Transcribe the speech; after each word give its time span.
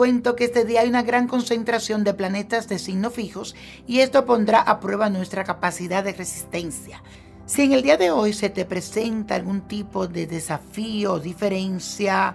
cuento 0.00 0.34
que 0.34 0.44
este 0.44 0.64
día 0.64 0.80
hay 0.80 0.88
una 0.88 1.02
gran 1.02 1.28
concentración 1.28 2.04
de 2.04 2.14
planetas 2.14 2.70
de 2.70 2.78
signos 2.78 3.12
fijos 3.12 3.54
y 3.86 3.98
esto 4.00 4.24
pondrá 4.24 4.62
a 4.62 4.80
prueba 4.80 5.10
nuestra 5.10 5.44
capacidad 5.44 6.02
de 6.02 6.14
resistencia. 6.14 7.02
Si 7.44 7.64
en 7.64 7.72
el 7.72 7.82
día 7.82 7.98
de 7.98 8.10
hoy 8.10 8.32
se 8.32 8.48
te 8.48 8.64
presenta 8.64 9.34
algún 9.34 9.60
tipo 9.60 10.06
de 10.06 10.26
desafío 10.26 11.12
o 11.12 11.20
diferencia, 11.20 12.34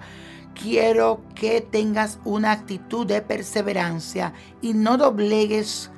quiero 0.53 1.23
que 1.33 1.59
tengas 1.59 2.19
una 2.23 2.51
actitud 2.51 3.07
de 3.07 3.23
perseverancia 3.23 4.33
y 4.61 4.75
no 4.75 4.97
doblegues 4.97 5.89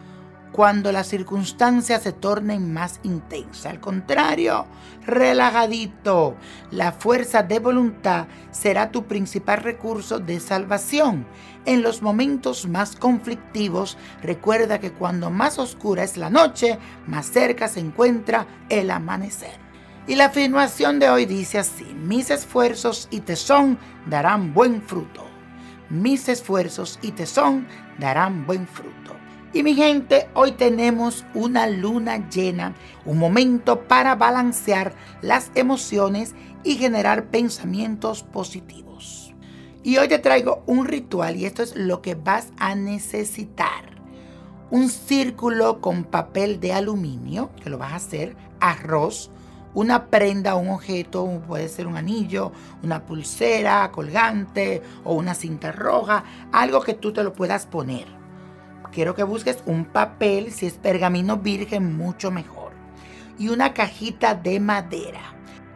cuando 0.51 0.91
las 0.91 1.07
circunstancias 1.07 2.03
se 2.03 2.13
tornen 2.13 2.73
más 2.73 2.99
intensas. 3.03 3.65
Al 3.67 3.79
contrario, 3.79 4.65
relajadito. 5.05 6.35
La 6.71 6.91
fuerza 6.91 7.43
de 7.43 7.59
voluntad 7.59 8.27
será 8.51 8.91
tu 8.91 9.05
principal 9.05 9.59
recurso 9.59 10.19
de 10.19 10.39
salvación. 10.39 11.25
En 11.65 11.81
los 11.81 12.01
momentos 12.01 12.67
más 12.67 12.95
conflictivos, 12.95 13.97
recuerda 14.21 14.79
que 14.79 14.91
cuando 14.91 15.29
más 15.29 15.59
oscura 15.59 16.03
es 16.03 16.17
la 16.17 16.29
noche, 16.29 16.79
más 17.05 17.27
cerca 17.27 17.67
se 17.67 17.79
encuentra 17.79 18.47
el 18.69 18.89
amanecer. 18.89 19.59
Y 20.07 20.15
la 20.15 20.25
afirmación 20.25 20.99
de 20.99 21.09
hoy 21.09 21.25
dice 21.25 21.59
así, 21.59 21.83
mis 21.83 22.31
esfuerzos 22.31 23.09
y 23.11 23.19
tesón 23.19 23.77
darán 24.09 24.53
buen 24.53 24.81
fruto. 24.81 25.25
Mis 25.89 26.29
esfuerzos 26.29 26.97
y 27.01 27.11
tesón 27.11 27.67
darán 27.99 28.45
buen 28.45 28.67
fruto. 28.67 29.26
Y 29.53 29.63
mi 29.63 29.75
gente, 29.75 30.27
hoy 30.33 30.51
tenemos 30.51 31.25
una 31.33 31.67
luna 31.67 32.29
llena, 32.29 32.75
un 33.05 33.17
momento 33.17 33.87
para 33.87 34.15
balancear 34.15 34.93
las 35.21 35.51
emociones 35.55 36.35
y 36.65 36.75
generar 36.75 37.27
pensamientos 37.27 38.23
positivos. 38.23 39.33
Y 39.83 39.97
hoy 39.97 40.09
te 40.09 40.19
traigo 40.19 40.63
un 40.65 40.85
ritual 40.85 41.37
y 41.37 41.45
esto 41.45 41.63
es 41.63 41.77
lo 41.77 42.01
que 42.01 42.15
vas 42.15 42.51
a 42.59 42.75
necesitar. 42.75 44.01
Un 44.69 44.89
círculo 44.89 45.79
con 45.79 46.03
papel 46.03 46.59
de 46.59 46.73
aluminio, 46.73 47.51
que 47.63 47.69
lo 47.69 47.77
vas 47.77 47.93
a 47.93 47.97
hacer, 47.97 48.35
arroz, 48.59 49.31
una 49.73 50.07
prenda, 50.07 50.55
un 50.55 50.67
objeto, 50.69 51.41
puede 51.47 51.69
ser 51.69 51.87
un 51.87 51.95
anillo, 51.95 52.51
una 52.83 53.05
pulsera 53.05 53.89
colgante 53.93 54.81
o 55.05 55.13
una 55.13 55.33
cinta 55.33 55.71
roja, 55.71 56.25
algo 56.51 56.81
que 56.81 56.95
tú 56.95 57.13
te 57.13 57.23
lo 57.23 57.31
puedas 57.31 57.65
poner 57.65 58.16
quiero 58.91 59.15
que 59.15 59.23
busques 59.23 59.59
un 59.65 59.85
papel, 59.85 60.51
si 60.51 60.65
es 60.65 60.73
pergamino 60.73 61.37
virgen, 61.37 61.97
mucho 61.97 62.31
mejor. 62.31 62.71
Y 63.37 63.49
una 63.49 63.73
cajita 63.73 64.35
de 64.35 64.59
madera. 64.59 65.21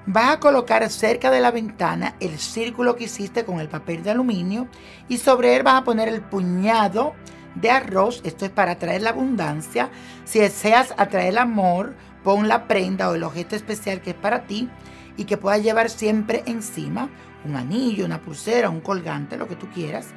Vas 0.07 0.33
a 0.33 0.39
colocar 0.39 0.89
cerca 0.89 1.29
de 1.29 1.41
la 1.41 1.51
ventana 1.51 2.15
el 2.19 2.39
círculo 2.39 2.95
que 2.95 3.03
hiciste 3.03 3.45
con 3.45 3.59
el 3.59 3.69
papel 3.69 4.01
de 4.01 4.11
aluminio 4.11 4.67
y 5.07 5.19
sobre 5.19 5.55
él 5.55 5.63
vas 5.63 5.75
a 5.75 5.83
poner 5.83 6.07
el 6.07 6.21
puñado 6.21 7.13
de 7.53 7.69
arroz. 7.69 8.21
Esto 8.23 8.45
es 8.45 8.51
para 8.51 8.71
atraer 8.71 9.03
la 9.03 9.11
abundancia. 9.11 9.91
Si 10.25 10.39
deseas 10.39 10.93
atraer 10.97 11.29
el 11.29 11.37
amor, 11.37 11.93
pon 12.23 12.47
la 12.47 12.67
prenda 12.67 13.09
o 13.09 13.15
el 13.15 13.23
objeto 13.23 13.55
especial 13.55 14.01
que 14.01 14.11
es 14.11 14.15
para 14.15 14.47
ti 14.47 14.69
y 15.21 15.25
que 15.25 15.37
puedas 15.37 15.63
llevar 15.63 15.89
siempre 15.89 16.43
encima. 16.47 17.09
Un 17.45 17.55
anillo, 17.55 18.05
una 18.05 18.21
pulsera, 18.21 18.69
un 18.69 18.81
colgante, 18.81 19.37
lo 19.37 19.47
que 19.47 19.55
tú 19.55 19.67
quieras 19.69 20.07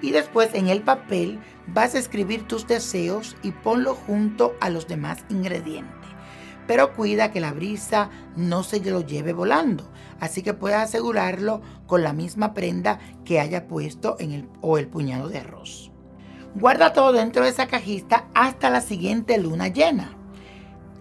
y 0.00 0.10
después 0.10 0.50
en 0.54 0.68
el 0.68 0.82
papel 0.82 1.40
vas 1.66 1.94
a 1.94 1.98
escribir 1.98 2.46
tus 2.46 2.66
deseos 2.66 3.36
y 3.42 3.52
ponlo 3.52 3.94
junto 3.94 4.54
a 4.60 4.70
los 4.70 4.86
demás 4.86 5.24
ingredientes. 5.28 5.94
Pero 6.66 6.92
cuida 6.94 7.32
que 7.32 7.40
la 7.40 7.52
brisa 7.52 8.10
no 8.36 8.62
se 8.62 8.80
lo 8.80 9.00
lleve 9.00 9.32
volando, 9.32 9.90
así 10.20 10.42
que 10.42 10.54
puedes 10.54 10.78
asegurarlo 10.78 11.62
con 11.86 12.02
la 12.02 12.12
misma 12.12 12.52
prenda 12.52 12.98
que 13.24 13.40
haya 13.40 13.66
puesto 13.66 14.16
en 14.18 14.32
el 14.32 14.48
o 14.60 14.78
el 14.78 14.86
puñado 14.86 15.28
de 15.28 15.38
arroz. 15.38 15.90
Guarda 16.54 16.92
todo 16.92 17.12
dentro 17.12 17.44
de 17.44 17.50
esa 17.50 17.66
cajita 17.66 18.28
hasta 18.34 18.70
la 18.70 18.80
siguiente 18.80 19.38
luna 19.38 19.68
llena. 19.68 20.14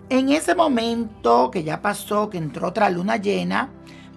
En 0.09 0.29
ese 0.29 0.55
momento 0.55 1.51
que 1.51 1.65
ya 1.65 1.81
pasó, 1.81 2.29
que 2.29 2.37
entró 2.37 2.69
otra 2.69 2.89
luna 2.89 3.17
llena, 3.17 3.71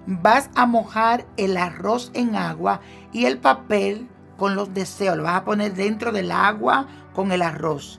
vas 0.07 0.49
a 0.55 0.65
mojar 0.65 1.27
el 1.37 1.57
arroz 1.57 2.13
en 2.15 2.37
agua 2.37 2.81
y 3.13 3.25
el 3.25 3.39
papel 3.39 4.09
con 4.37 4.55
los 4.55 4.73
deseos. 4.73 5.17
Lo 5.17 5.25
vas 5.25 5.41
a 5.41 5.45
poner 5.45 5.75
dentro 5.75 6.13
del 6.13 6.31
agua 6.31 6.87
con 7.13 7.33
el 7.33 7.43
arroz. 7.43 7.99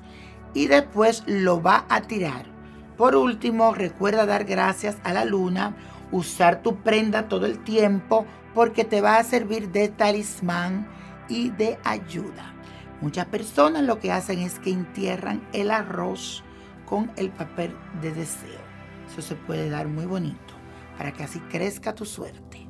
Y 0.54 0.68
después 0.68 1.24
lo 1.28 1.62
va 1.62 1.86
a 1.90 2.04
tirar. 2.04 2.46
Por 2.96 3.14
último, 3.14 3.74
recuerda 3.74 4.26
dar 4.26 4.46
gracias 4.46 4.96
a 5.04 5.12
la 5.12 5.26
luna, 5.26 5.76
usar 6.14 6.62
tu 6.62 6.78
prenda 6.78 7.28
todo 7.28 7.46
el 7.46 7.60
tiempo 7.60 8.26
porque 8.54 8.86
te 8.86 9.02
va 9.02 9.18
a 9.18 9.24
servir 9.26 9.70
de 9.70 9.90
talismán 9.90 10.88
y 11.28 11.50
de 11.50 11.78
ayuda. 11.84 12.54
Muchas 13.02 13.26
personas 13.26 13.84
lo 13.84 14.00
que 14.00 14.14
hacen 14.14 14.40
es 14.40 14.60
que 14.60 14.72
entierran 14.72 15.46
el 15.52 15.72
arroz 15.72 16.46
con 16.92 17.10
el 17.16 17.30
papel 17.30 17.74
de 18.02 18.12
deseo. 18.12 18.60
Eso 19.10 19.22
se 19.22 19.36
puede 19.36 19.70
dar 19.70 19.88
muy 19.88 20.06
bonito 20.06 20.54
para 20.98 21.14
que 21.14 21.24
así 21.24 21.40
crezca 21.50 21.96
tu 21.96 22.06
suerte. 22.06 22.68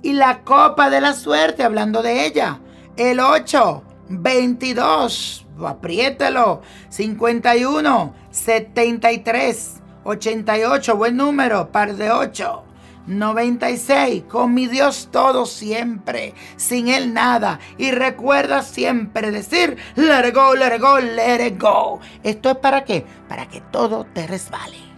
Y 0.00 0.14
la 0.14 0.42
copa 0.42 0.88
de 0.88 1.02
la 1.02 1.12
suerte, 1.12 1.62
hablando 1.62 2.02
de 2.02 2.24
ella, 2.24 2.60
el 2.96 3.20
8, 3.20 3.82
22, 4.08 5.46
apriételo, 5.66 6.62
51, 6.88 8.14
73, 8.30 9.82
88, 10.04 10.96
buen 10.96 11.18
número, 11.18 11.70
par 11.70 11.94
de 11.94 12.10
8. 12.10 12.64
96. 13.06 14.24
Con 14.28 14.54
mi 14.54 14.66
Dios 14.66 15.08
todo 15.10 15.46
siempre, 15.46 16.34
sin 16.56 16.88
Él 16.88 17.12
nada. 17.12 17.58
Y 17.78 17.90
recuerda 17.90 18.62
siempre 18.62 19.30
decir, 19.30 19.76
let 19.96 20.28
it 20.28 20.34
go, 20.34 20.54
let 20.54 20.76
it 20.76 20.80
go, 20.80 20.98
let 21.00 21.46
it 21.46 21.60
go. 21.60 22.00
¿Esto 22.22 22.50
es 22.50 22.56
para 22.56 22.84
qué? 22.84 23.04
Para 23.28 23.48
que 23.48 23.60
todo 23.60 24.04
te 24.12 24.26
resbale. 24.26 24.91